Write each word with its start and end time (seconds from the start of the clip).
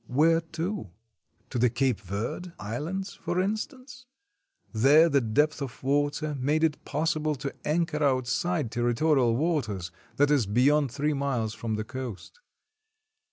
Where 0.07 0.41
to? 0.53 0.89
To 1.51 1.59
the 1.59 1.69
Cape 1.69 1.99
Verde 2.01 2.53
Islands, 2.57 3.13
for 3.13 3.39
instance? 3.39 4.07
There 4.73 5.09
the 5.09 5.21
depth 5.21 5.61
of 5.61 5.83
water 5.83 6.33
made 6.39 6.63
it 6.63 6.83
possible 6.85 7.35
to 7.35 7.53
anchor 7.63 8.03
out 8.03 8.25
side 8.25 8.71
territorial 8.71 9.35
waters, 9.35 9.91
that 10.15 10.31
is, 10.31 10.47
beyond 10.47 10.91
three 10.91 11.13
miles 11.13 11.53
from 11.53 11.75
the 11.75 11.83
coast. 11.83 12.39